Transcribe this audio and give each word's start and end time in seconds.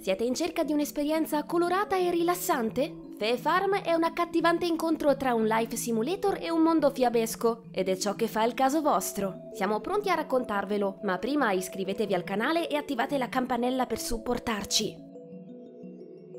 Siete 0.00 0.22
in 0.22 0.34
cerca 0.34 0.62
di 0.62 0.72
un'esperienza 0.72 1.42
colorata 1.44 1.96
e 1.96 2.10
rilassante? 2.10 2.94
Fae 3.18 3.36
Farm 3.36 3.80
è 3.80 3.92
un 3.94 4.04
accattivante 4.04 4.64
incontro 4.64 5.16
tra 5.16 5.34
un 5.34 5.44
life 5.44 5.74
simulator 5.74 6.38
e 6.40 6.50
un 6.50 6.62
mondo 6.62 6.90
fiabesco, 6.90 7.64
ed 7.72 7.88
è 7.88 7.96
ciò 7.96 8.14
che 8.14 8.28
fa 8.28 8.44
il 8.44 8.54
caso 8.54 8.80
vostro. 8.80 9.50
Siamo 9.54 9.80
pronti 9.80 10.08
a 10.08 10.14
raccontarvelo, 10.14 11.00
ma 11.02 11.18
prima 11.18 11.50
iscrivetevi 11.50 12.14
al 12.14 12.22
canale 12.22 12.68
e 12.68 12.76
attivate 12.76 13.18
la 13.18 13.28
campanella 13.28 13.86
per 13.86 13.98
supportarci. 13.98 15.07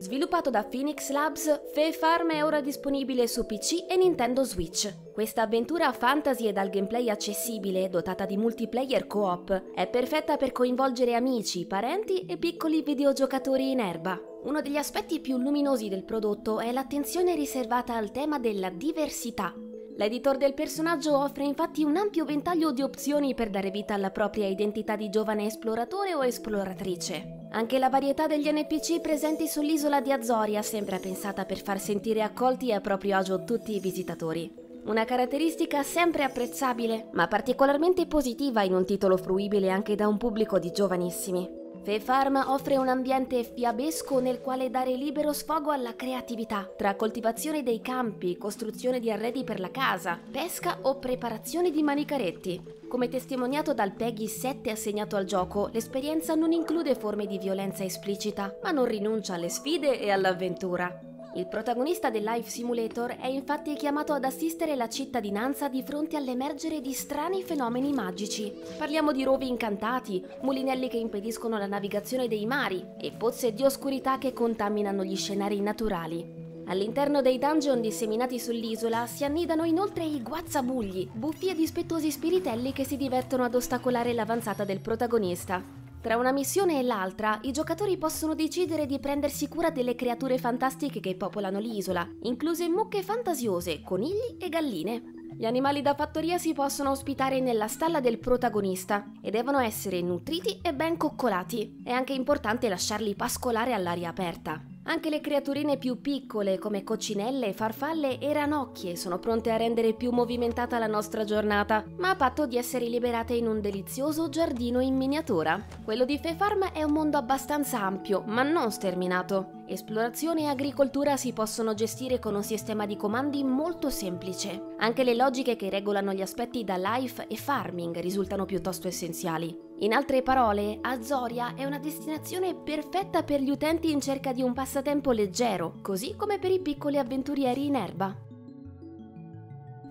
Sviluppato 0.00 0.48
da 0.48 0.62
Phoenix 0.62 1.10
Labs, 1.10 1.72
Fae 1.72 1.92
Farm 1.92 2.30
è 2.30 2.44
ora 2.44 2.60
disponibile 2.60 3.26
su 3.26 3.44
PC 3.44 3.84
e 3.88 3.96
Nintendo 3.96 4.44
Switch. 4.44 5.12
Questa 5.12 5.42
avventura 5.42 5.90
fantasy 5.92 6.46
e 6.46 6.52
dal 6.52 6.70
gameplay 6.70 7.10
accessibile, 7.10 7.88
dotata 7.88 8.24
di 8.24 8.36
multiplayer 8.36 9.08
co-op, 9.08 9.72
è 9.74 9.88
perfetta 9.88 10.36
per 10.36 10.52
coinvolgere 10.52 11.14
amici, 11.14 11.66
parenti 11.66 12.26
e 12.26 12.36
piccoli 12.36 12.82
videogiocatori 12.82 13.72
in 13.72 13.80
erba. 13.80 14.16
Uno 14.44 14.60
degli 14.60 14.76
aspetti 14.76 15.18
più 15.18 15.36
luminosi 15.36 15.88
del 15.88 16.04
prodotto 16.04 16.60
è 16.60 16.70
l'attenzione 16.70 17.34
riservata 17.34 17.96
al 17.96 18.12
tema 18.12 18.38
della 18.38 18.70
diversità. 18.70 19.52
L'editor 19.96 20.36
del 20.36 20.54
personaggio 20.54 21.18
offre 21.18 21.42
infatti 21.42 21.82
un 21.82 21.96
ampio 21.96 22.24
ventaglio 22.24 22.70
di 22.70 22.82
opzioni 22.82 23.34
per 23.34 23.50
dare 23.50 23.72
vita 23.72 23.94
alla 23.94 24.12
propria 24.12 24.46
identità 24.46 24.94
di 24.94 25.10
giovane 25.10 25.46
esploratore 25.46 26.14
o 26.14 26.24
esploratrice. 26.24 27.37
Anche 27.50 27.78
la 27.78 27.88
varietà 27.88 28.26
degli 28.26 28.50
NPC 28.50 29.00
presenti 29.00 29.48
sull'isola 29.48 30.00
di 30.00 30.12
Azoria 30.12 30.60
sembra 30.60 30.98
pensata 30.98 31.46
per 31.46 31.62
far 31.62 31.80
sentire 31.80 32.22
accolti 32.22 32.72
a 32.72 32.80
proprio 32.80 33.16
agio 33.16 33.42
tutti 33.44 33.74
i 33.74 33.80
visitatori. 33.80 34.52
Una 34.84 35.04
caratteristica 35.04 35.82
sempre 35.82 36.24
apprezzabile, 36.24 37.08
ma 37.12 37.26
particolarmente 37.26 38.06
positiva 38.06 38.62
in 38.62 38.74
un 38.74 38.84
titolo 38.84 39.16
fruibile 39.16 39.70
anche 39.70 39.94
da 39.94 40.06
un 40.08 40.18
pubblico 40.18 40.58
di 40.58 40.70
giovanissimi. 40.70 41.57
Fae 41.82 42.00
Farm 42.00 42.42
offre 42.46 42.76
un 42.76 42.88
ambiente 42.88 43.42
fiabesco 43.44 44.20
nel 44.20 44.40
quale 44.40 44.68
dare 44.68 44.94
libero 44.94 45.32
sfogo 45.32 45.70
alla 45.70 45.96
creatività, 45.96 46.70
tra 46.76 46.96
coltivazione 46.96 47.62
dei 47.62 47.80
campi, 47.80 48.36
costruzione 48.36 49.00
di 49.00 49.10
arredi 49.10 49.42
per 49.44 49.58
la 49.58 49.70
casa, 49.70 50.18
pesca 50.30 50.78
o 50.82 50.98
preparazione 50.98 51.70
di 51.70 51.82
manicaretti. 51.82 52.62
Come 52.88 53.08
testimoniato 53.08 53.72
dal 53.72 53.92
Peggy 53.92 54.26
7 54.26 54.70
assegnato 54.70 55.16
al 55.16 55.24
gioco, 55.24 55.68
l'esperienza 55.72 56.34
non 56.34 56.52
include 56.52 56.94
forme 56.94 57.26
di 57.26 57.38
violenza 57.38 57.84
esplicita, 57.84 58.58
ma 58.62 58.70
non 58.70 58.84
rinuncia 58.84 59.34
alle 59.34 59.48
sfide 59.48 59.98
e 59.98 60.10
all'avventura. 60.10 61.07
Il 61.38 61.46
protagonista 61.46 62.10
del 62.10 62.24
Life 62.24 62.50
Simulator 62.50 63.12
è 63.12 63.28
infatti 63.28 63.74
chiamato 63.74 64.12
ad 64.12 64.24
assistere 64.24 64.74
la 64.74 64.88
cittadinanza 64.88 65.68
di 65.68 65.84
fronte 65.84 66.16
all'emergere 66.16 66.80
di 66.80 66.92
strani 66.92 67.44
fenomeni 67.44 67.92
magici. 67.92 68.52
Parliamo 68.76 69.12
di 69.12 69.22
rovi 69.22 69.46
incantati, 69.46 70.20
mulinelli 70.40 70.88
che 70.88 70.96
impediscono 70.96 71.56
la 71.56 71.68
navigazione 71.68 72.26
dei 72.26 72.44
mari 72.44 72.84
e 73.00 73.12
pozze 73.12 73.52
di 73.52 73.62
oscurità 73.62 74.18
che 74.18 74.32
contaminano 74.32 75.04
gli 75.04 75.14
scenari 75.14 75.60
naturali. 75.60 76.26
All'interno 76.66 77.22
dei 77.22 77.38
dungeon 77.38 77.80
disseminati 77.80 78.40
sull'isola 78.40 79.06
si 79.06 79.22
annidano 79.22 79.62
inoltre 79.62 80.02
i 80.02 80.20
guazzabugli, 80.20 81.08
buffi 81.12 81.50
e 81.50 81.54
dispettosi 81.54 82.10
spiritelli 82.10 82.72
che 82.72 82.82
si 82.82 82.96
divertono 82.96 83.44
ad 83.44 83.54
ostacolare 83.54 84.12
l'avanzata 84.12 84.64
del 84.64 84.80
protagonista. 84.80 85.62
Tra 86.00 86.16
una 86.16 86.30
missione 86.30 86.78
e 86.78 86.82
l'altra, 86.84 87.40
i 87.42 87.50
giocatori 87.50 87.98
possono 87.98 88.34
decidere 88.34 88.86
di 88.86 89.00
prendersi 89.00 89.48
cura 89.48 89.70
delle 89.70 89.96
creature 89.96 90.38
fantastiche 90.38 91.00
che 91.00 91.16
popolano 91.16 91.58
l'isola, 91.58 92.08
incluse 92.22 92.68
mucche 92.68 93.02
fantasiose, 93.02 93.82
conigli 93.82 94.36
e 94.38 94.48
galline. 94.48 95.02
Gli 95.36 95.44
animali 95.44 95.82
da 95.82 95.94
fattoria 95.94 96.38
si 96.38 96.52
possono 96.52 96.92
ospitare 96.92 97.40
nella 97.40 97.66
stalla 97.66 98.00
del 98.00 98.18
protagonista 98.18 99.10
e 99.20 99.30
devono 99.30 99.58
essere 99.58 100.00
nutriti 100.00 100.60
e 100.62 100.72
ben 100.72 100.96
coccolati. 100.96 101.80
È 101.84 101.90
anche 101.90 102.12
importante 102.12 102.68
lasciarli 102.68 103.14
pascolare 103.16 103.72
all'aria 103.72 104.08
aperta. 104.08 104.67
Anche 104.88 105.10
le 105.10 105.20
creaturine 105.20 105.76
più 105.76 106.00
piccole 106.00 106.58
come 106.58 106.82
coccinelle, 106.82 107.52
farfalle 107.52 108.18
e 108.18 108.32
ranocchie 108.32 108.96
sono 108.96 109.18
pronte 109.18 109.50
a 109.50 109.58
rendere 109.58 109.92
più 109.92 110.10
movimentata 110.12 110.78
la 110.78 110.86
nostra 110.86 111.24
giornata, 111.24 111.84
ma 111.98 112.08
a 112.08 112.16
patto 112.16 112.46
di 112.46 112.56
essere 112.56 112.86
liberate 112.86 113.34
in 113.34 113.46
un 113.46 113.60
delizioso 113.60 114.30
giardino 114.30 114.80
in 114.80 114.96
miniatura. 114.96 115.62
Quello 115.84 116.06
di 116.06 116.18
Fe 116.18 116.34
Farm 116.34 116.72
è 116.72 116.82
un 116.84 116.92
mondo 116.92 117.18
abbastanza 117.18 117.82
ampio, 117.82 118.22
ma 118.28 118.42
non 118.42 118.70
sterminato. 118.70 119.57
Esplorazione 119.70 120.44
e 120.44 120.46
agricoltura 120.46 121.18
si 121.18 121.34
possono 121.34 121.74
gestire 121.74 122.18
con 122.18 122.34
un 122.34 122.42
sistema 122.42 122.86
di 122.86 122.96
comandi 122.96 123.44
molto 123.44 123.90
semplice. 123.90 124.74
Anche 124.78 125.04
le 125.04 125.14
logiche 125.14 125.56
che 125.56 125.68
regolano 125.68 126.14
gli 126.14 126.22
aspetti 126.22 126.64
da 126.64 126.76
life 126.78 127.26
e 127.28 127.36
farming 127.36 128.00
risultano 128.00 128.46
piuttosto 128.46 128.88
essenziali. 128.88 129.54
In 129.80 129.92
altre 129.92 130.22
parole, 130.22 130.78
Azoria 130.80 131.52
è 131.54 131.66
una 131.66 131.78
destinazione 131.78 132.54
perfetta 132.54 133.22
per 133.22 133.42
gli 133.42 133.50
utenti 133.50 133.90
in 133.90 134.00
cerca 134.00 134.32
di 134.32 134.40
un 134.40 134.54
passatempo 134.54 135.10
leggero, 135.10 135.74
così 135.82 136.16
come 136.16 136.38
per 136.38 136.50
i 136.50 136.60
piccoli 136.60 136.96
avventurieri 136.96 137.66
in 137.66 137.74
erba. 137.74 138.27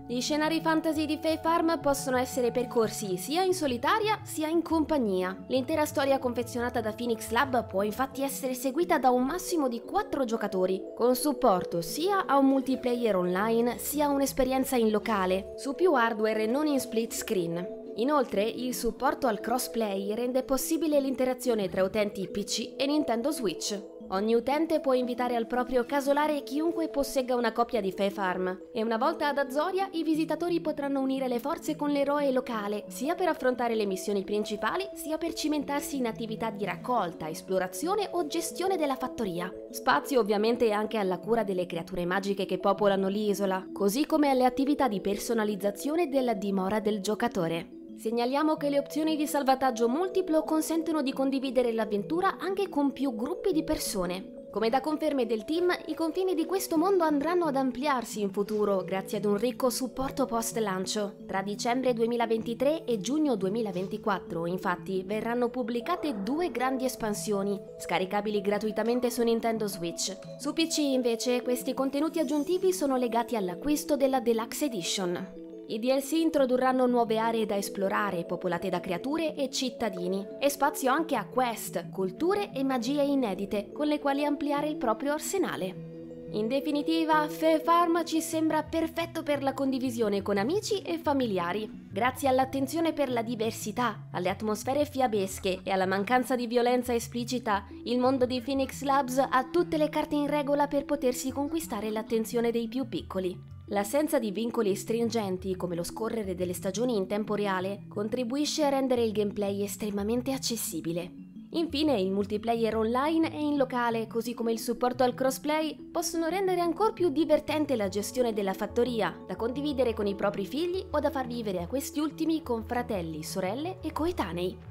Gli 0.09 0.21
scenari 0.21 0.61
fantasy 0.61 1.05
di 1.05 1.19
Fae 1.21 1.37
Farm 1.37 1.81
possono 1.81 2.15
essere 2.15 2.49
percorsi 2.49 3.17
sia 3.17 3.43
in 3.43 3.53
solitaria 3.53 4.17
sia 4.23 4.47
in 4.47 4.61
compagnia. 4.61 5.35
L'intera 5.47 5.85
storia 5.85 6.17
confezionata 6.17 6.79
da 6.79 6.93
Phoenix 6.93 7.29
Lab 7.31 7.67
può 7.67 7.81
infatti 7.81 8.21
essere 8.21 8.53
seguita 8.53 8.99
da 8.99 9.09
un 9.09 9.25
massimo 9.25 9.67
di 9.67 9.81
4 9.81 10.23
giocatori, 10.23 10.81
con 10.95 11.13
supporto 11.13 11.81
sia 11.81 12.25
a 12.25 12.37
un 12.37 12.45
multiplayer 12.45 13.17
online 13.17 13.79
sia 13.79 14.05
a 14.05 14.11
un'esperienza 14.11 14.77
in 14.77 14.91
locale, 14.91 15.55
su 15.57 15.75
più 15.75 15.91
hardware 15.91 16.43
e 16.43 16.47
non 16.47 16.67
in 16.67 16.79
split 16.79 17.13
screen. 17.13 17.75
Inoltre, 17.95 18.43
il 18.43 18.73
supporto 18.75 19.27
al 19.27 19.41
crossplay 19.41 20.13
rende 20.13 20.43
possibile 20.43 21.01
l'interazione 21.01 21.67
tra 21.67 21.83
utenti 21.83 22.29
PC 22.29 22.75
e 22.77 22.85
Nintendo 22.85 23.31
Switch. 23.31 23.96
Ogni 24.09 24.35
utente 24.35 24.79
può 24.79 24.93
invitare 24.93 25.35
al 25.35 25.47
proprio 25.47 25.83
casolare 25.85 26.41
chiunque 26.43 26.87
possegga 26.87 27.35
una 27.35 27.51
copia 27.51 27.81
di 27.81 27.91
Fae 27.91 28.09
Farm 28.09 28.57
e 28.71 28.81
una 28.81 28.95
volta 28.97 29.27
ad 29.27 29.37
Azoria 29.37 29.89
i 29.91 30.03
visitatori 30.03 30.61
potranno 30.61 31.01
unire 31.01 31.27
le 31.27 31.39
forze 31.39 31.75
con 31.75 31.89
l'eroe 31.89 32.31
locale, 32.31 32.85
sia 32.87 33.15
per 33.15 33.27
affrontare 33.27 33.75
le 33.75 33.85
missioni 33.85 34.23
principali, 34.23 34.87
sia 34.93 35.17
per 35.17 35.33
cimentarsi 35.33 35.97
in 35.97 36.05
attività 36.05 36.49
di 36.51 36.63
raccolta, 36.63 37.27
esplorazione 37.27 38.07
o 38.11 38.27
gestione 38.27 38.77
della 38.77 38.95
fattoria. 38.95 39.51
Spazio 39.71 40.21
ovviamente 40.21 40.71
anche 40.71 40.97
alla 40.97 41.19
cura 41.19 41.43
delle 41.43 41.65
creature 41.65 42.05
magiche 42.05 42.45
che 42.45 42.59
popolano 42.59 43.09
l'isola, 43.09 43.67
così 43.73 44.05
come 44.05 44.29
alle 44.29 44.45
attività 44.45 44.87
di 44.87 45.01
personalizzazione 45.01 46.07
della 46.07 46.33
dimora 46.33 46.79
del 46.79 47.01
giocatore. 47.01 47.76
Segnaliamo 47.97 48.57
che 48.57 48.69
le 48.69 48.77
opzioni 48.77 49.15
di 49.15 49.25
salvataggio 49.25 49.89
multiplo 49.89 50.43
consentono 50.43 51.01
di 51.01 51.11
condividere 51.11 51.73
l'avventura 51.73 52.37
anche 52.37 52.69
con 52.69 52.93
più 52.93 53.15
gruppi 53.15 53.51
di 53.51 53.63
persone. 53.63 54.45
Come 54.51 54.69
da 54.69 54.81
conferme 54.81 55.25
del 55.25 55.45
team, 55.45 55.75
i 55.87 55.95
confini 55.95 56.35
di 56.35 56.45
questo 56.45 56.77
mondo 56.77 57.03
andranno 57.03 57.45
ad 57.45 57.55
ampliarsi 57.55 58.21
in 58.21 58.31
futuro 58.31 58.83
grazie 58.83 59.17
ad 59.17 59.25
un 59.25 59.35
ricco 59.37 59.71
supporto 59.71 60.25
post-lancio. 60.25 61.15
Tra 61.25 61.41
dicembre 61.41 61.93
2023 61.93 62.85
e 62.85 62.99
giugno 62.99 63.35
2024, 63.35 64.45
infatti, 64.45 65.03
verranno 65.03 65.49
pubblicate 65.49 66.21
due 66.21 66.51
grandi 66.51 66.85
espansioni, 66.85 67.59
scaricabili 67.79 68.41
gratuitamente 68.41 69.09
su 69.09 69.23
Nintendo 69.23 69.67
Switch. 69.67 70.15
Su 70.37 70.53
PC, 70.53 70.77
invece, 70.77 71.41
questi 71.41 71.73
contenuti 71.73 72.19
aggiuntivi 72.19 72.71
sono 72.73 72.95
legati 72.95 73.35
all'acquisto 73.35 73.95
della 73.95 74.19
Deluxe 74.19 74.65
Edition. 74.65 75.45
I 75.69 75.79
DLC 75.79 76.13
introdurranno 76.13 76.85
nuove 76.85 77.17
aree 77.17 77.45
da 77.45 77.57
esplorare, 77.57 78.23
popolate 78.23 78.69
da 78.69 78.79
creature 78.79 79.35
e 79.35 79.49
cittadini, 79.49 80.25
e 80.39 80.49
spazio 80.49 80.91
anche 80.93 81.17
a 81.17 81.25
quest, 81.25 81.89
culture 81.89 82.51
e 82.53 82.63
magie 82.63 83.03
inedite, 83.03 83.73
con 83.73 83.87
le 83.87 83.99
quali 83.99 84.23
ampliare 84.23 84.69
il 84.69 84.77
proprio 84.77 85.11
arsenale. 85.11 85.95
In 86.31 86.47
definitiva, 86.47 87.27
Fe 87.27 87.59
Farm 87.59 88.05
ci 88.05 88.21
sembra 88.21 88.63
perfetto 88.63 89.23
per 89.23 89.43
la 89.43 89.53
condivisione 89.53 90.21
con 90.21 90.37
amici 90.37 90.81
e 90.81 90.99
familiari. 90.99 91.87
Grazie 91.91 92.29
all'attenzione 92.29 92.93
per 92.93 93.09
la 93.09 93.21
diversità, 93.21 94.07
alle 94.11 94.29
atmosfere 94.29 94.85
fiabesche 94.85 95.61
e 95.63 95.71
alla 95.71 95.85
mancanza 95.85 96.37
di 96.37 96.47
violenza 96.47 96.93
esplicita, 96.93 97.65
il 97.83 97.99
mondo 97.99 98.25
di 98.25 98.39
Phoenix 98.41 98.83
Labs 98.83 99.17
ha 99.17 99.49
tutte 99.51 99.75
le 99.75 99.89
carte 99.89 100.15
in 100.15 100.27
regola 100.27 100.67
per 100.67 100.85
potersi 100.85 101.29
conquistare 101.31 101.89
l'attenzione 101.89 102.51
dei 102.51 102.69
più 102.69 102.87
piccoli. 102.87 103.55
L'assenza 103.69 104.17
di 104.17 104.31
vincoli 104.31 104.75
stringenti, 104.75 105.57
come 105.57 105.75
lo 105.75 105.83
scorrere 105.83 106.35
delle 106.35 106.53
stagioni 106.53 106.95
in 106.95 107.05
tempo 107.05 107.35
reale, 107.35 107.81
contribuisce 107.89 108.63
a 108.63 108.69
rendere 108.69 109.03
il 109.03 109.11
gameplay 109.11 109.61
estremamente 109.61 110.31
accessibile. 110.31 111.11
Infine, 111.51 111.99
il 111.99 112.09
multiplayer 112.09 112.77
online 112.77 113.29
e 113.29 113.41
in 113.41 113.57
locale, 113.57 114.07
così 114.07 114.33
come 114.33 114.53
il 114.53 114.59
supporto 114.59 115.03
al 115.03 115.13
crossplay, 115.13 115.75
possono 115.91 116.29
rendere 116.29 116.61
ancora 116.61 116.93
più 116.93 117.09
divertente 117.09 117.75
la 117.75 117.89
gestione 117.89 118.31
della 118.31 118.53
fattoria, 118.53 119.13
da 119.27 119.35
condividere 119.35 119.93
con 119.93 120.07
i 120.07 120.15
propri 120.15 120.45
figli 120.45 120.85
o 120.91 120.99
da 120.99 121.09
far 121.09 121.27
vivere 121.27 121.61
a 121.61 121.67
questi 121.67 121.99
ultimi 121.99 122.43
con 122.43 122.63
fratelli, 122.63 123.21
sorelle 123.21 123.79
e 123.81 123.91
coetanei. 123.91 124.66